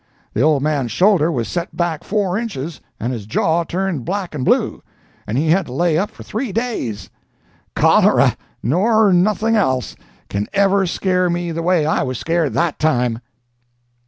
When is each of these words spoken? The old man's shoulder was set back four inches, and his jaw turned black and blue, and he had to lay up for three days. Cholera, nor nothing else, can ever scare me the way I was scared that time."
The 0.33 0.41
old 0.41 0.63
man's 0.63 0.89
shoulder 0.91 1.31
was 1.31 1.47
set 1.47 1.77
back 1.77 2.03
four 2.03 2.35
inches, 2.35 2.81
and 2.99 3.13
his 3.13 3.27
jaw 3.27 3.63
turned 3.63 4.03
black 4.03 4.33
and 4.33 4.43
blue, 4.43 4.81
and 5.27 5.37
he 5.37 5.51
had 5.51 5.67
to 5.67 5.73
lay 5.73 5.95
up 5.95 6.09
for 6.09 6.23
three 6.23 6.51
days. 6.51 7.11
Cholera, 7.75 8.35
nor 8.63 9.13
nothing 9.13 9.55
else, 9.55 9.95
can 10.27 10.47
ever 10.53 10.87
scare 10.87 11.29
me 11.29 11.51
the 11.51 11.61
way 11.61 11.85
I 11.85 12.01
was 12.01 12.17
scared 12.17 12.53
that 12.53 12.79
time." 12.79 13.19